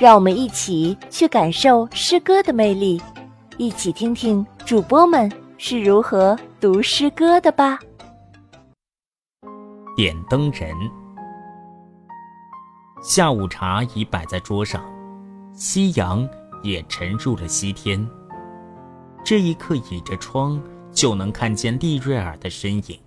[0.00, 2.98] 让我们一起去感受诗歌的魅力，
[3.58, 7.78] 一起听听主播们是如何读诗歌的吧。
[9.94, 10.74] 点灯人，
[13.02, 14.82] 下午茶已摆在桌上，
[15.52, 16.26] 夕阳
[16.62, 18.08] 也沉入了西天。
[19.22, 20.58] 这一刻，倚着窗
[20.90, 22.98] 就能看见利瑞尔的身影。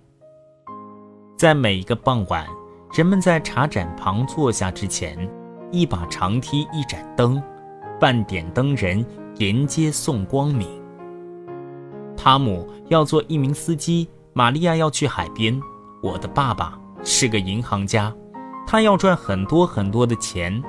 [1.36, 2.46] 在每一个傍晚，
[2.92, 5.28] 人们在茶盏旁坐下之前。
[5.74, 7.42] 一把长梯，一盏灯，
[7.98, 9.04] 半点灯人
[9.38, 10.68] 沿街送光明。
[12.16, 15.60] 汤姆要做一名司机，玛利亚要去海边。
[16.00, 18.14] 我的爸爸是个银行家，
[18.64, 20.62] 他要赚很多很多的钱。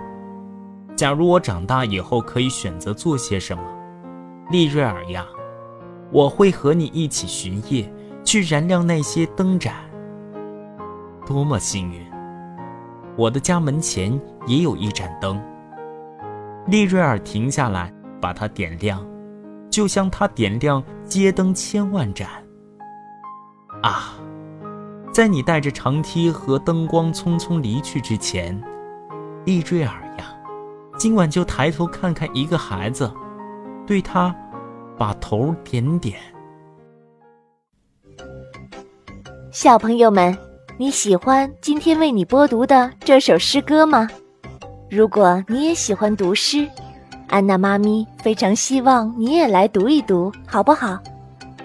[0.95, 3.63] 假如我长大以后可以选择做些什么，
[4.49, 5.23] 利瑞尔呀，
[6.11, 7.87] 我会和你一起巡夜，
[8.23, 9.75] 去燃亮那些灯盏。
[11.27, 12.14] 多么幸运！
[13.17, 15.41] 我的家门前也有一盏灯。
[16.67, 19.05] 利瑞尔停下来，把它点亮，
[19.69, 22.27] 就像他点亮街灯千万盏。
[23.81, 24.15] 啊，
[25.13, 28.59] 在你带着长梯和灯光匆匆离去之前，
[29.45, 30.35] 利瑞尔呀，
[30.97, 33.11] 今晚就抬头看看一个孩子，
[33.85, 34.35] 对他
[34.97, 36.19] 把头点点。
[39.51, 40.35] 小朋友们。
[40.77, 44.09] 你喜欢今天为你播读的这首诗歌吗？
[44.89, 46.67] 如果你也喜欢读诗，
[47.27, 50.99] 安娜妈咪非常希望你也来读一读，好不好？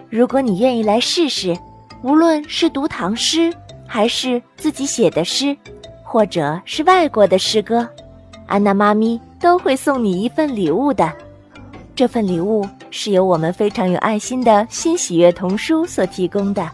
[0.08, 1.58] 如果你愿意来试试，
[2.04, 3.52] 无论是读唐诗，
[3.84, 5.56] 还是自己写的诗，
[6.04, 7.88] 或者是外国的诗歌，
[8.46, 11.12] 安娜妈咪都会送你一份礼物的。
[11.96, 16.70] 这份礼物是由我们非常有爱心的新喜悦童书所提供的。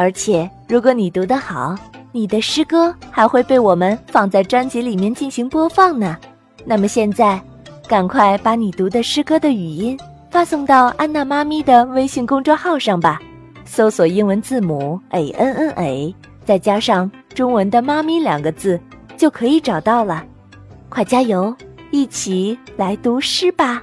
[0.00, 1.76] 而且，如果你读得好，
[2.10, 6.16] 你的诗歌还会被我们放在专辑里面进行播放呢。
[6.64, 7.38] 那么现在，
[7.86, 9.98] 赶快把你读的诗歌的语音
[10.30, 13.20] 发送到安娜妈咪的微信公众号上吧，
[13.66, 18.80] 搜索英文字母 a n n a，再加上中文的“妈咪”两个字，
[19.18, 20.24] 就可以找到了。
[20.88, 21.54] 快加油，
[21.90, 23.82] 一起来读诗吧！